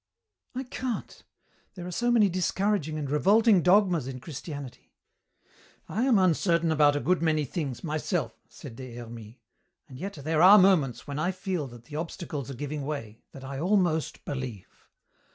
[0.55, 1.23] "I can't.
[1.75, 4.95] There are so many discouraging and revolting dogmas in Christianity"
[5.87, 9.35] "I am uncertain about a good many things, myself," said Des Hermies,
[9.87, 13.43] "and yet there are moments when I feel that the obstacles are giving way, that
[13.43, 14.87] I almost believe.